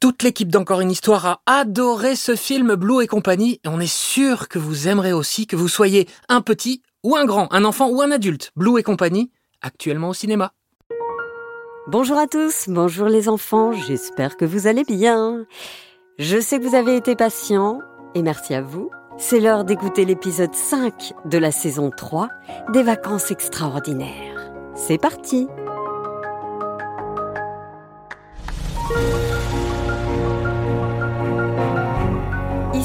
[0.00, 3.92] Toute l'équipe d'Encore une histoire a adoré ce film Blue et compagnie et on est
[3.92, 7.88] sûr que vous aimerez aussi que vous soyez un petit ou un grand, un enfant
[7.88, 8.50] ou un adulte.
[8.56, 9.30] Blue et compagnie,
[9.62, 10.52] actuellement au cinéma.
[11.86, 15.44] Bonjour à tous, bonjour les enfants, j'espère que vous allez bien.
[16.18, 17.80] Je sais que vous avez été patients
[18.14, 18.90] et merci à vous.
[19.16, 22.28] C'est l'heure d'écouter l'épisode 5 de la saison 3
[22.72, 24.50] des vacances extraordinaires.
[24.74, 25.46] C'est parti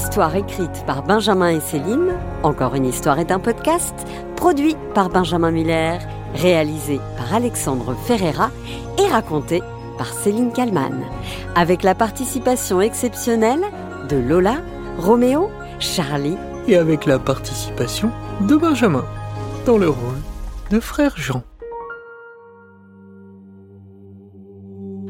[0.09, 3.93] Histoire écrite par Benjamin et Céline, Encore une histoire est un podcast,
[4.35, 5.99] produit par Benjamin Muller,
[6.33, 8.49] réalisé par Alexandre Ferreira
[8.97, 9.61] et raconté
[9.99, 11.03] par Céline Kallmann,
[11.53, 13.61] avec la participation exceptionnelle
[14.09, 14.55] de Lola,
[14.97, 18.09] Roméo, Charlie et avec la participation
[18.41, 19.05] de Benjamin
[19.67, 20.17] dans le rôle
[20.71, 21.43] de frère Jean.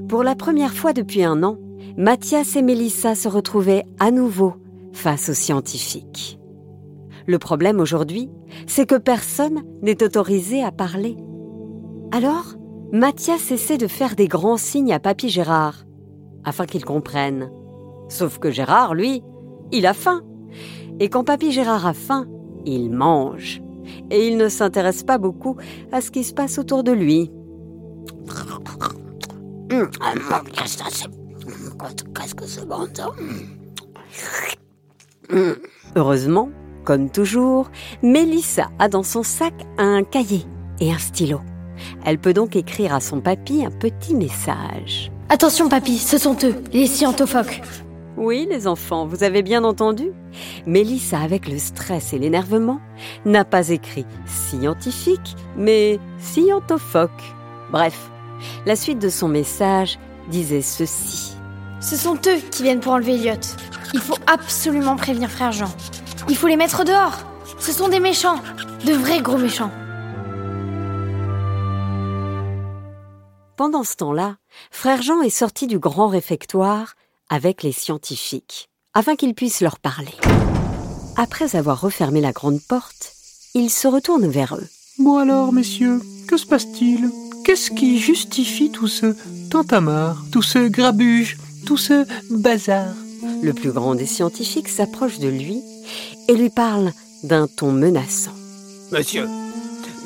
[0.10, 1.58] Pour la première fois depuis un an,
[1.96, 4.56] Mathias et Mélissa se retrouvaient à nouveau
[4.94, 6.40] face aux scientifiques.
[7.28, 8.30] Le problème aujourd'hui,
[8.68, 11.16] c'est que personne n'est autorisé à parler.
[12.12, 12.56] Alors,
[12.92, 15.86] Mathias essaie de faire des grands signes à Papy Gérard,
[16.44, 17.52] afin qu'il comprenne.
[18.08, 19.22] Sauf que Gérard, lui,
[19.72, 20.24] il a faim.
[21.00, 22.26] Et quand Papy Gérard a faim,
[22.66, 23.62] il mange.
[24.10, 25.56] Et il ne s'intéresse pas beaucoup
[25.92, 27.32] à ce qui se passe autour de lui.
[32.14, 32.66] Qu'est-ce que c'est?
[32.68, 32.88] Bon
[35.96, 36.50] Heureusement,
[36.84, 37.70] comme toujours,
[38.02, 40.46] Mélissa a dans son sac un cahier
[40.80, 41.42] et un stylo.
[42.06, 45.12] Elle peut donc écrire à son papy un petit message.
[45.30, 47.62] Attention papy, ce sont eux, les scientophoques.
[48.18, 50.12] Oui, les enfants, vous avez bien entendu.
[50.66, 52.82] Mélissa, avec le stress et l'énervement,
[53.26, 57.24] n'a pas écrit scientifique, mais scientophoque.
[57.72, 58.10] Bref,
[58.66, 61.36] la suite de son message disait ceci.
[61.80, 63.40] Ce sont eux qui viennent pour enlever Elliot.
[63.94, 65.74] Il faut absolument prévenir frère Jean.
[66.30, 67.18] Il faut les mettre dehors.
[67.60, 68.40] Ce sont des méchants,
[68.86, 69.72] de vrais gros méchants.
[73.58, 74.38] Pendant ce temps-là,
[74.72, 76.96] frère Jean est sorti du grand réfectoire
[77.30, 80.14] avec les scientifiques, afin qu'ils puissent leur parler.
[81.18, 83.14] Après avoir refermé la grande porte,
[83.56, 84.68] il se retourne vers eux.
[85.00, 87.10] Bon alors, messieurs, que se passe-t-il?
[87.44, 89.16] Qu'est-ce qui justifie tout ce
[89.50, 92.94] tintamarre, tout ce grabuge, tout ce bazar?
[93.42, 95.62] Le plus grand des scientifiques s'approche de lui
[96.28, 96.92] et lui parle
[97.24, 98.34] d'un ton menaçant.
[98.92, 99.28] Monsieur,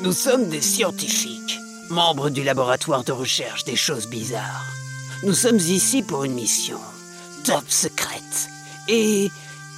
[0.02, 1.58] nous sommes des scientifiques,
[1.90, 4.64] membres du laboratoire de recherche des choses bizarres.
[5.22, 6.78] Nous sommes ici pour une mission,
[7.44, 8.48] top secrète,
[8.88, 9.30] et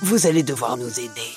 [0.03, 1.31] vous allez devoir nous aider.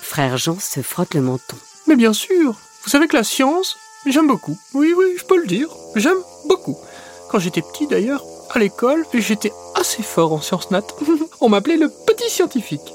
[0.00, 1.56] Frère Jean se frotte le menton.
[1.86, 2.54] Mais bien sûr,
[2.84, 3.76] vous savez que la science,
[4.06, 4.58] j'aime beaucoup.
[4.74, 6.78] Oui, oui, je peux le dire, j'aime beaucoup.
[7.30, 10.82] Quand j'étais petit d'ailleurs, à l'école, j'étais assez fort en sciences nat.
[11.40, 12.92] On m'appelait le petit scientifique.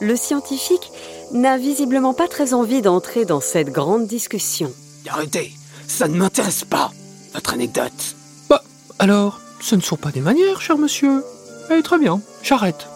[0.00, 0.90] Le scientifique
[1.32, 4.72] n'a visiblement pas très envie d'entrer dans cette grande discussion.
[5.08, 5.52] Arrêtez,
[5.86, 6.90] ça ne m'intéresse pas,
[7.32, 8.16] votre anecdote.
[8.48, 8.62] Bah,
[8.98, 11.24] alors, ce ne sont pas des manières, cher monsieur.
[11.70, 12.86] Eh, très bien, j'arrête.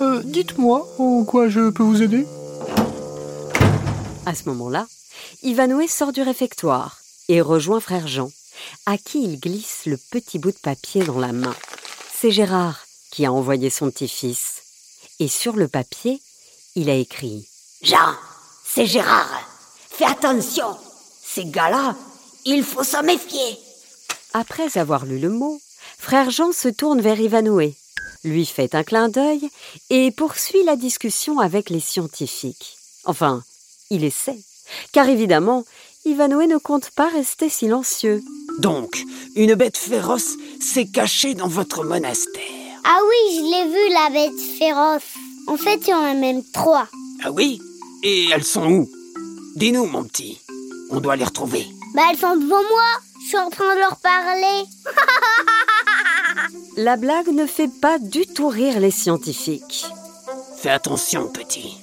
[0.00, 2.26] Euh, dites-moi en quoi je peux vous aider?
[4.26, 4.86] À ce moment-là,
[5.42, 8.30] Ivanoué sort du réfectoire et rejoint frère Jean,
[8.86, 11.54] à qui il glisse le petit bout de papier dans la main.
[12.20, 14.62] C'est Gérard qui a envoyé son petit-fils.
[15.20, 16.20] Et sur le papier,
[16.74, 17.46] il a écrit
[17.80, 18.12] Jean,
[18.64, 19.48] c'est Gérard.
[19.88, 20.76] Fais attention.
[21.24, 21.94] Ces gars-là,
[22.44, 23.56] il faut s'en méfier.
[24.34, 25.60] Après avoir lu le mot,
[25.96, 27.76] frère Jean se tourne vers Ivanoué,
[28.24, 29.48] lui fait un clin d'œil
[29.88, 32.78] et poursuit la discussion avec les scientifiques.
[33.04, 33.44] Enfin,
[33.90, 34.40] il essaie,
[34.90, 35.64] car évidemment,
[36.04, 38.24] Ivanoué ne compte pas rester silencieux.
[38.58, 39.04] Donc,
[39.36, 42.42] une bête féroce s'est cachée dans votre monastère.
[42.84, 45.14] Ah oui, je l'ai vue, la bête féroce.
[45.46, 46.88] En fait, il y en a même trois.
[47.22, 47.60] Ah oui?
[48.02, 48.90] Et elles sont où?
[49.56, 50.40] Dis-nous, mon petit.
[50.90, 51.66] On doit les retrouver.
[51.94, 52.84] Bah, elles sont devant moi.
[53.22, 54.64] Je suis en train de leur parler.
[56.76, 59.86] La blague ne fait pas du tout rire les scientifiques.
[60.60, 61.78] Fais attention, petit.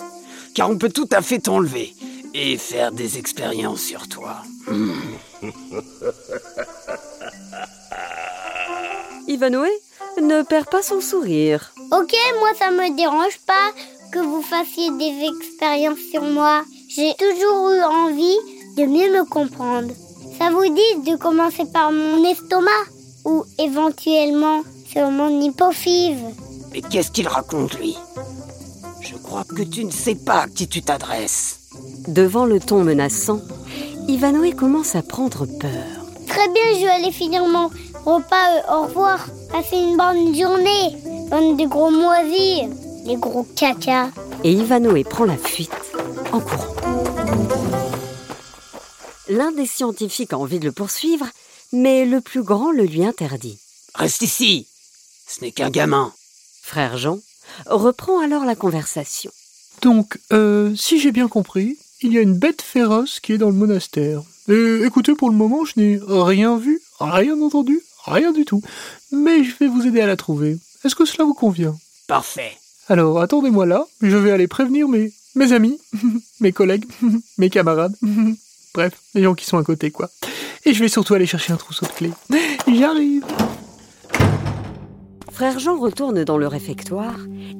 [0.53, 1.95] Car on peut tout à fait t'enlever
[2.33, 4.41] et faire des expériences sur toi.
[4.67, 4.91] Hmm.
[9.27, 9.69] Ivanoué
[10.21, 11.73] ne perd pas son sourire.
[11.91, 13.73] Ok, moi ça me dérange pas
[14.11, 16.63] que vous fassiez des expériences sur moi.
[16.89, 18.37] J'ai toujours eu envie
[18.77, 19.91] de mieux me comprendre.
[20.37, 22.85] Ça vous dit de commencer par mon estomac
[23.25, 26.23] ou éventuellement sur mon hypophyse?
[26.71, 27.97] Mais qu'est-ce qu'il raconte, lui?
[29.01, 31.59] Je crois que tu ne sais pas à qui tu t'adresses.
[32.07, 33.41] Devant le ton menaçant,
[34.07, 35.71] Ivanoé commence à prendre peur.
[36.27, 37.69] Très bien, je vais aller finir mon
[38.05, 38.57] repas.
[38.69, 39.27] euh, au revoir.
[39.51, 40.95] Passez une bonne journée.
[41.29, 42.69] Bande de gros moisis.
[43.05, 44.09] Les gros caca.
[44.43, 45.71] Et Ivanoé prend la fuite
[46.31, 46.75] en courant.
[49.27, 51.25] L'un des scientifiques a envie de le poursuivre,
[51.71, 53.57] mais le plus grand le lui interdit.
[53.95, 54.67] Reste ici.
[55.27, 56.13] Ce n'est qu'un gamin.
[56.61, 57.19] Frère Jean
[57.65, 59.31] reprend alors la conversation.
[59.81, 63.49] Donc, euh, si j'ai bien compris, il y a une bête féroce qui est dans
[63.49, 64.21] le monastère.
[64.47, 68.61] Et écoutez, pour le moment, je n'ai rien vu, rien entendu, rien du tout.
[69.11, 70.59] Mais je vais vous aider à la trouver.
[70.83, 71.75] Est-ce que cela vous convient?
[72.07, 72.51] Parfait.
[72.87, 75.79] Alors, attendez-moi là, je vais aller prévenir mes, mes amis,
[76.39, 76.85] mes collègues,
[77.39, 77.95] mes camarades,
[78.75, 80.09] bref, les gens qui sont à côté, quoi.
[80.63, 82.11] Et je vais surtout aller chercher un trousseau de clés.
[82.67, 83.23] J'arrive
[85.31, 87.17] Frère Jean retourne dans le réfectoire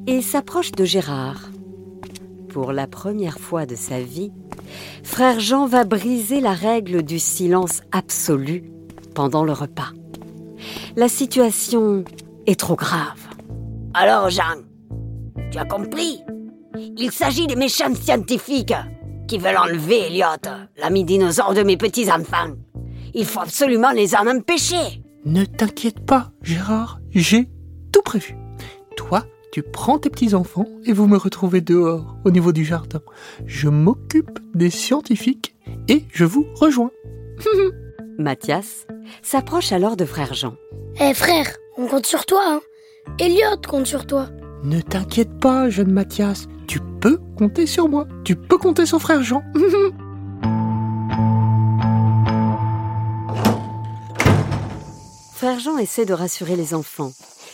[0.08, 1.50] et s'approche de Gérard.
[2.56, 4.32] Pour la première fois de sa vie,
[5.04, 8.64] Frère Jean va briser la règle du silence absolu
[9.14, 9.90] pendant le repas.
[10.96, 12.06] La situation
[12.48, 13.20] est trop grave.
[13.94, 14.62] Alors, Jean,
[15.52, 16.22] tu as compris?
[16.98, 18.74] Il s'agit des méchants scientifiques
[19.28, 22.54] qui veulent enlever Elliot, l'ami dinosaure de mes petits-enfants.
[23.14, 25.04] Il faut absolument les en empêcher.
[25.26, 27.50] Ne t'inquiète pas, Gérard, j'ai
[27.92, 28.38] tout prévu.
[28.96, 29.26] Toi,
[29.56, 33.00] tu prends tes petits-enfants et vous me retrouvez dehors, au niveau du jardin.
[33.46, 35.56] Je m'occupe des scientifiques
[35.88, 36.92] et je vous rejoins.
[38.20, 38.86] Mathias
[39.22, 40.56] s'approche alors de Frère Jean.
[41.00, 42.60] Eh frère, on compte sur toi, hein.
[43.18, 44.28] Elliot compte sur toi.
[44.66, 48.10] Ne t'inquiète pas, jeune Mathias, tu peux compter sur moi.
[48.26, 49.42] Tu peux compter sur frère Jean.
[55.34, 57.14] Frère Jean essaie de rassurer les enfants,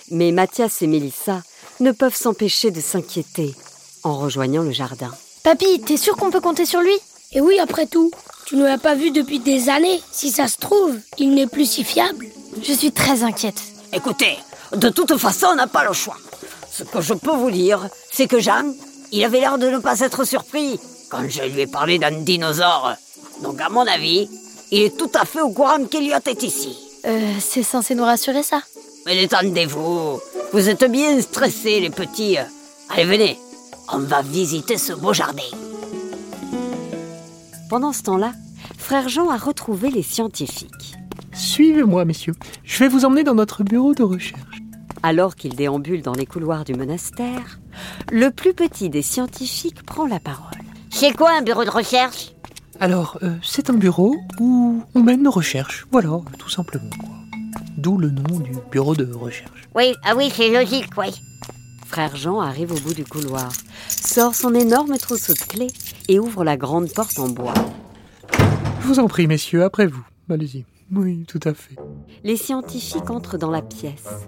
[0.10, 1.44] mais Mathias et Mélissa
[1.82, 3.54] ne peuvent s'empêcher de s'inquiéter
[4.04, 5.12] en rejoignant le jardin.
[5.44, 6.98] Papy, t'es sûr qu'on peut compter sur lui?
[7.34, 8.12] Et oui, après tout,
[8.46, 10.02] tu ne l'as pas vu depuis des années.
[10.12, 12.28] Si ça se trouve, il n'est plus si fiable.
[12.62, 13.62] Je suis très inquiète.
[13.94, 14.38] Écoutez,
[14.76, 16.18] de toute façon, on n'a pas le choix.
[16.72, 18.74] Ce que je peux vous dire, c'est que Jean,
[19.12, 20.80] il avait l'air de ne pas être surpris
[21.10, 22.94] quand je lui ai parlé d'un dinosaure.
[23.42, 24.30] Donc, à mon avis,
[24.72, 26.78] il est tout à fait au courant qu'Eliot est ici.
[27.06, 28.62] Euh, c'est censé nous rassurer ça
[29.06, 30.22] Mais détendez-vous,
[30.54, 32.38] vous êtes bien stressés, les petits.
[32.90, 33.40] Allez, venez,
[33.92, 35.44] on va visiter ce beau jardin.
[37.70, 38.34] Pendant ce temps-là,
[38.78, 40.96] Frère Jean a retrouvé les scientifiques.
[41.34, 42.36] Suivez-moi, messieurs.
[42.64, 44.42] Je vais vous emmener dans notre bureau de recherche.
[45.04, 47.60] Alors qu'il déambule dans les couloirs du monastère,
[48.12, 50.60] le plus petit des scientifiques prend la parole.
[50.90, 52.34] C'est quoi un bureau de recherche?
[52.80, 55.88] Alors, euh, c'est un bureau où on mène nos recherches.
[55.92, 56.90] Voilà, tout simplement.
[57.82, 59.68] D'où le nom du bureau de recherche.
[59.74, 61.20] Oui, ah oui, c'est logique, oui.
[61.88, 63.52] Frère Jean arrive au bout du couloir,
[63.88, 65.72] sort son énorme trousseau de clés
[66.08, 67.56] et ouvre la grande porte en bois.
[68.82, 70.06] Je vous en prie, messieurs, après vous.
[70.30, 70.64] Allez-y.
[70.94, 71.76] Oui, tout à fait.
[72.24, 74.28] Les scientifiques entrent dans la pièce.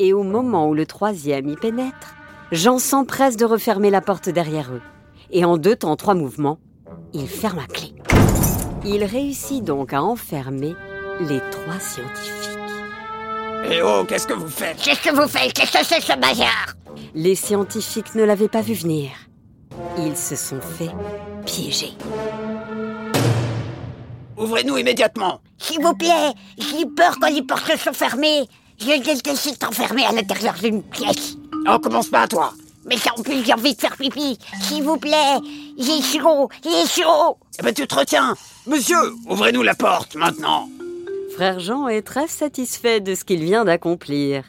[0.00, 2.16] Et au moment où le troisième y pénètre,
[2.50, 4.82] Jean s'empresse de refermer la porte derrière eux.
[5.30, 6.58] Et en deux temps, trois mouvements,
[7.12, 7.94] il ferme à clé.
[8.84, 10.74] Il réussit donc à enfermer
[11.20, 12.59] les trois scientifiques.
[13.68, 14.76] Eh oh, qu'est-ce que vous faites?
[14.82, 15.52] Qu'est-ce que vous faites?
[15.52, 16.74] Qu'est-ce que c'est ce bazar?
[17.14, 19.10] Les scientifiques ne l'avaient pas vu venir.
[19.98, 20.90] Ils se sont fait
[21.46, 21.92] piéger.
[24.36, 28.48] Ouvrez-nous immédiatement S'il vous plaît, j'ai peur quand les portes sont fermées.
[28.78, 31.36] Je déteste enfermé à l'intérieur d'une pièce.
[31.66, 32.54] On commence pas à toi
[32.86, 34.38] Mais en plus, j'ai envie de faire pipi.
[34.62, 35.36] S'il vous plaît,
[35.78, 37.36] j'ai chaud, j'ai chaud.
[37.58, 38.34] Eh ben tu te retiens
[38.66, 40.68] Monsieur, ouvrez-nous la porte, maintenant
[41.40, 44.44] Frère Jean est très satisfait de ce qu'il vient d'accomplir.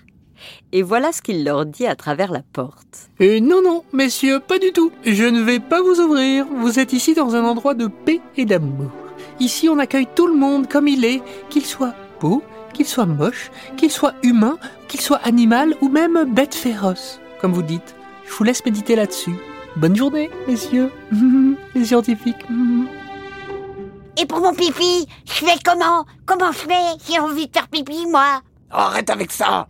[0.73, 3.09] Et voilà ce qu'il leur dit à travers la porte.
[3.21, 4.91] Et non, non, messieurs, pas du tout.
[5.05, 6.45] Je ne vais pas vous ouvrir.
[6.53, 8.91] Vous êtes ici dans un endroit de paix et d'amour.
[9.39, 12.43] Ici, on accueille tout le monde comme il est, qu'il soit beau,
[12.73, 14.57] qu'il soit moche, qu'il soit humain,
[14.89, 17.95] qu'il soit animal ou même bête féroce, comme vous dites.
[18.25, 19.35] Je vous laisse méditer là-dessus.
[19.77, 20.91] Bonne journée, messieurs,
[21.73, 22.45] les scientifiques.
[24.21, 26.05] Et pour mon pipi, je fais comment?
[26.27, 28.41] Comment je fais J'ai envie de faire pipi, moi?
[28.69, 29.67] Arrête avec ça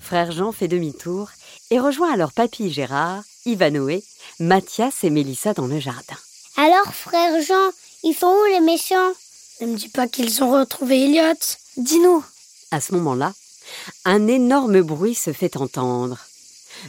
[0.00, 1.28] Frère Jean fait demi-tour
[1.72, 4.04] et rejoint alors Papy Gérard, Ivanoé,
[4.38, 6.14] Mathias et Mélissa dans le jardin.
[6.56, 7.70] Alors, frère Jean,
[8.04, 9.12] ils sont où les méchants?
[9.60, 11.34] Ne me dis pas qu'ils ont retrouvé Elliot.
[11.76, 12.24] Dis-nous.
[12.70, 13.32] À ce moment-là,
[14.04, 16.18] un énorme bruit se fait entendre.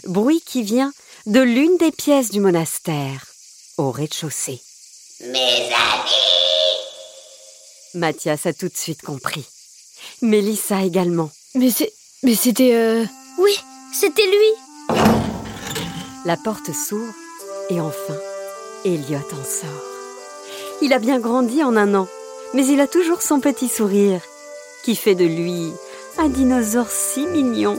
[0.03, 0.93] bruit qui vient
[1.25, 3.25] de l'une des pièces du monastère,
[3.77, 4.61] au rez-de-chaussée.
[5.21, 6.44] Mes amis
[7.95, 9.45] Mathias a tout de suite compris.
[10.21, 11.31] Mélissa également.
[11.55, 11.91] Mais c'est.
[12.23, 12.75] Mais c'était.
[12.75, 13.05] Euh...
[13.39, 13.57] Oui,
[13.93, 14.99] c'était lui.
[16.25, 17.13] La porte s'ouvre
[17.69, 18.15] et enfin,
[18.83, 19.83] Elliot en sort.
[20.81, 22.07] Il a bien grandi en un an,
[22.53, 24.21] mais il a toujours son petit sourire,
[24.83, 25.71] qui fait de lui
[26.17, 27.77] un dinosaure si mignon.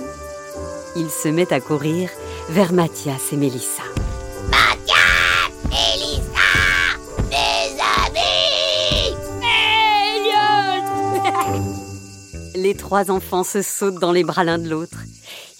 [0.96, 2.10] Il se met à courir
[2.48, 3.82] vers Mathias et Mélissa.
[12.66, 14.98] Les trois enfants se sautent dans les bras l'un de l'autre.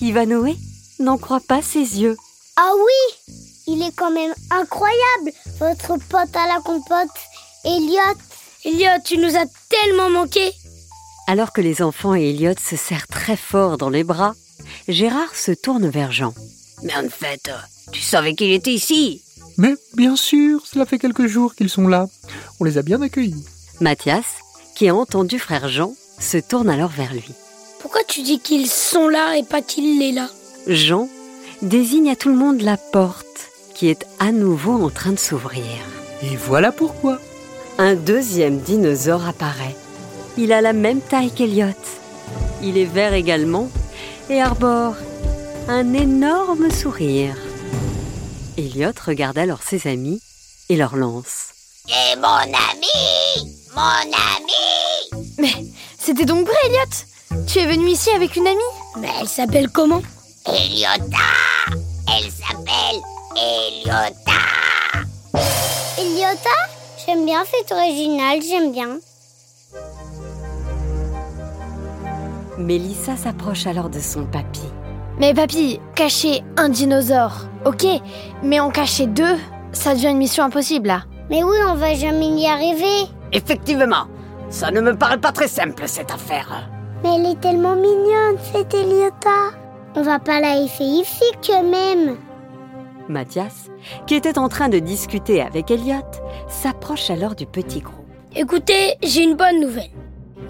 [0.01, 0.57] Ivanoé
[0.99, 2.17] n'en croit pas ses yeux.
[2.57, 3.33] Ah oui
[3.69, 7.17] Il est quand même incroyable, votre pote à la compote,
[7.65, 8.19] Elliot.
[8.65, 10.51] Elliot, tu nous as tellement manqué.
[11.29, 14.35] Alors que les enfants et Elliot se serrent très fort dans les bras,
[14.89, 16.35] Gérard se tourne vers Jean.
[16.83, 17.49] Mais en fait,
[17.93, 19.23] tu savais qu'il était ici
[19.59, 22.09] Mais bien sûr, cela fait quelques jours qu'ils sont là.
[22.59, 23.45] On les a bien accueillis.
[23.81, 24.25] Mathias,
[24.75, 27.33] qui a entendu frère Jean, se tourne alors vers lui.
[27.81, 30.29] Pourquoi tu dis qu'ils sont là et pas qu'il est là?
[30.67, 31.09] Jean
[31.63, 33.27] désigne à tout le monde la porte
[33.75, 35.65] qui est à nouveau en train de s'ouvrir.
[36.23, 37.19] Et voilà pourquoi.
[37.79, 39.77] Un deuxième dinosaure apparaît.
[40.39, 41.67] Il a la même taille qu'Eliot.
[42.63, 43.69] Il est vert également
[44.31, 44.97] et arbore
[45.69, 47.37] un énorme sourire.
[48.57, 50.23] Elliot regarde alors ses amis
[50.69, 51.49] et leur lance.
[51.89, 54.76] Et mon ami Mon ami
[56.07, 58.61] c'était donc vrai, Elliot Tu es venu ici avec une amie
[59.01, 60.03] Mais elle s'appelle comment?
[60.47, 61.17] Eliota
[62.17, 63.01] Elle s'appelle
[63.35, 64.33] Eliota
[65.99, 66.51] Eliota
[67.05, 68.99] J'aime bien, c'est original, j'aime bien.
[72.57, 74.61] Mélissa s'approche alors de son papy.
[75.19, 77.85] Mais papy, cacher un dinosaure, ok,
[78.45, 79.37] mais en cacher deux,
[79.73, 81.03] ça devient une mission impossible là.
[81.31, 83.11] Mais oui, on va jamais y arriver.
[83.33, 84.07] Effectivement,
[84.57, 86.67] ça ne me paraît pas très simple cette affaire.
[87.03, 89.53] Mais elle est tellement mignonne, cette Eliota.
[89.95, 91.25] On va pas la laisser ici
[91.63, 92.17] même.
[93.07, 93.69] Mathias,
[94.07, 96.11] qui était en train de discuter avec Elliot,
[96.49, 98.07] s'approche alors du petit groupe.
[98.35, 99.91] Écoutez, j'ai une bonne nouvelle.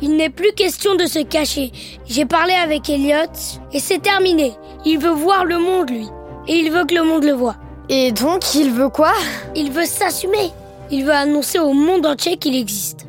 [0.01, 1.73] Il n'est plus question de se cacher.
[2.07, 3.33] J'ai parlé avec Elliot
[3.73, 4.55] et c'est terminé.
[4.85, 6.07] Il veut voir le monde, lui.
[6.47, 7.57] Et il veut que le monde le voie.
[7.89, 9.13] Et donc, il veut quoi?
[9.57, 10.53] Il veut s'assumer.
[10.93, 13.06] Il veut annoncer au monde entier qu'il existe.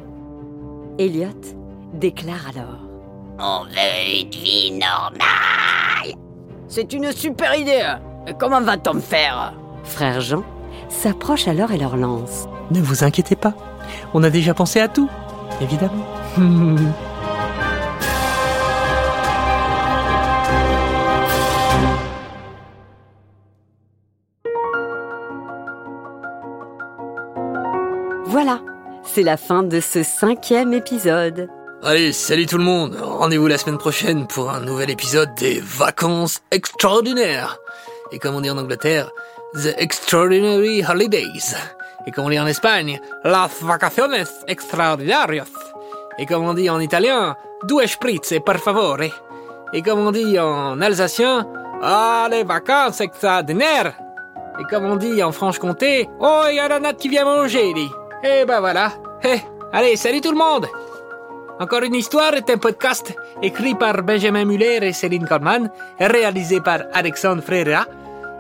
[1.00, 1.30] Elliot
[1.94, 2.80] déclare alors.
[3.40, 6.16] On veut une vie normale.
[6.68, 7.84] C'est une super idée.
[8.26, 9.54] Mais comment va-t-on faire?
[9.84, 10.44] Frère Jean
[10.90, 12.48] s'approche alors et leur lance.
[12.72, 13.54] Ne vous inquiétez pas,
[14.14, 15.10] on a déjà pensé à tout,
[15.62, 16.06] évidemment.
[28.30, 28.60] Voilà,
[29.18, 31.50] c'est la fin de ce cinquième épisode.
[31.82, 32.96] Allez, salut tout le monde.
[33.02, 37.58] Rendez-vous la semaine prochaine pour un nouvel épisode des vacances extraordinaires.
[38.12, 39.10] Et comme on dit en Angleterre,
[39.56, 41.56] The Extraordinary Holidays.
[42.06, 45.50] Et comme on dit en Espagne, Las vacaciones extraordinarias.
[46.20, 49.02] Et comme on dit en italien, Due spritz per favore.
[49.74, 51.48] Et comme on dit en alsacien,
[51.82, 53.98] Ah, les vacances extraordinaires.
[54.60, 57.74] Et comme on dit en Franche-Comté, Oh, il y a la natte qui vient manger.
[58.24, 58.92] Et ben voilà.
[59.74, 60.68] Allez, salut tout le monde.
[61.60, 66.82] Encore une histoire est un podcast écrit par Benjamin Muller et Céline Korman, réalisé par
[66.94, 67.86] Alexandre Frera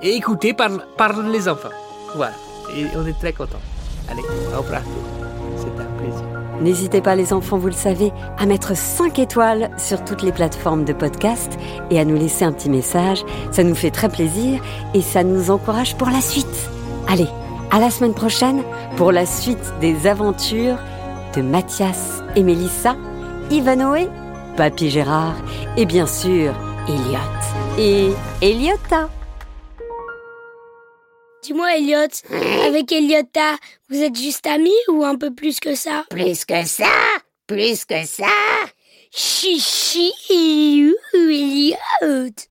[0.01, 1.69] et écouté par, par les enfants.
[2.15, 2.33] Voilà.
[2.75, 3.61] Et on est très contents.
[4.09, 4.21] Allez,
[4.55, 4.81] au revoir.
[5.57, 6.23] C'est un plaisir.
[6.61, 10.85] N'hésitez pas les enfants, vous le savez, à mettre 5 étoiles sur toutes les plateformes
[10.85, 11.57] de podcast
[11.89, 13.23] et à nous laisser un petit message.
[13.51, 14.61] Ça nous fait très plaisir
[14.93, 16.69] et ça nous encourage pour la suite.
[17.07, 17.27] Allez,
[17.71, 18.63] à la semaine prochaine
[18.95, 20.77] pour la suite des aventures
[21.35, 22.95] de Mathias et Mélissa,
[23.51, 24.07] Ivanoé,
[24.55, 25.35] Papy Gérard
[25.75, 26.53] et bien sûr
[26.87, 28.09] Elliot et
[28.41, 29.09] Eliota.
[31.43, 32.07] Dis-moi, Elliot,
[32.65, 33.55] avec Eliota,
[33.89, 36.03] vous êtes juste amis ou un peu plus que ça?
[36.09, 36.85] Plus que ça
[37.45, 38.25] Plus que ça
[39.11, 40.11] Chichi,
[41.13, 42.33] Elliot.